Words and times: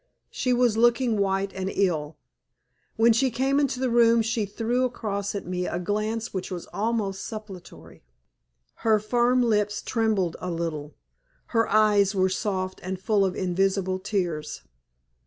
She 0.31 0.51
was 0.51 0.77
looking 0.77 1.19
white 1.19 1.53
and 1.53 1.69
ill. 1.69 2.17
When 2.95 3.13
she 3.13 3.29
came 3.29 3.59
into 3.59 3.79
the 3.79 3.91
room 3.91 4.23
she 4.23 4.47
threw 4.47 4.83
across 4.83 5.35
at 5.35 5.45
me 5.45 5.67
a 5.67 5.77
glance 5.77 6.33
which 6.33 6.49
was 6.49 6.65
almost 6.73 7.23
supplicatory. 7.23 8.01
Her 8.77 8.97
firm 8.97 9.43
lips 9.43 9.79
trembled 9.83 10.37
a 10.39 10.49
little. 10.49 10.95
Her 11.53 11.67
eyes 11.69 12.15
were 12.15 12.29
soft 12.29 12.79
and 12.81 12.99
full 12.99 13.23
of 13.23 13.35
invisible 13.35 13.99
tears. 13.99 14.63